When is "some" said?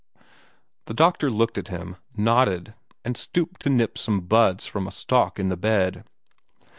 3.99-4.21